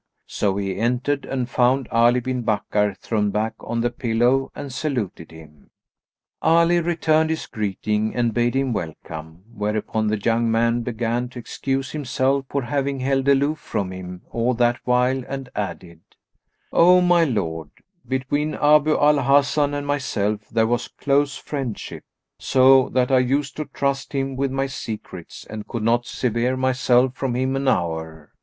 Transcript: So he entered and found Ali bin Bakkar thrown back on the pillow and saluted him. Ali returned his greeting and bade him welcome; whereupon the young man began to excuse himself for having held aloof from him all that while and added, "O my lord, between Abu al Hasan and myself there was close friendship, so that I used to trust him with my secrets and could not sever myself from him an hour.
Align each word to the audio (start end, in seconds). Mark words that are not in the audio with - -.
So 0.25 0.57
he 0.57 0.77
entered 0.79 1.25
and 1.25 1.47
found 1.47 1.87
Ali 1.91 2.21
bin 2.21 2.41
Bakkar 2.41 2.95
thrown 2.97 3.29
back 3.29 3.53
on 3.59 3.81
the 3.81 3.91
pillow 3.91 4.51
and 4.55 4.73
saluted 4.73 5.29
him. 5.31 5.69
Ali 6.41 6.79
returned 6.81 7.29
his 7.29 7.45
greeting 7.45 8.15
and 8.15 8.33
bade 8.33 8.55
him 8.55 8.73
welcome; 8.73 9.43
whereupon 9.53 10.07
the 10.07 10.17
young 10.17 10.49
man 10.49 10.81
began 10.81 11.29
to 11.29 11.37
excuse 11.37 11.91
himself 11.91 12.45
for 12.49 12.63
having 12.63 12.99
held 13.01 13.27
aloof 13.27 13.59
from 13.59 13.91
him 13.91 14.23
all 14.31 14.55
that 14.55 14.79
while 14.85 15.23
and 15.27 15.49
added, 15.55 16.01
"O 16.73 16.99
my 16.99 17.23
lord, 17.23 17.69
between 18.07 18.55
Abu 18.55 18.97
al 18.97 19.19
Hasan 19.21 19.75
and 19.75 19.85
myself 19.85 20.49
there 20.49 20.65
was 20.65 20.87
close 20.87 21.37
friendship, 21.37 22.03
so 22.39 22.89
that 22.89 23.11
I 23.11 23.19
used 23.19 23.55
to 23.57 23.65
trust 23.65 24.13
him 24.13 24.35
with 24.35 24.49
my 24.51 24.65
secrets 24.65 25.45
and 25.47 25.67
could 25.67 25.83
not 25.83 26.07
sever 26.07 26.57
myself 26.57 27.13
from 27.13 27.35
him 27.35 27.55
an 27.55 27.67
hour. 27.67 28.31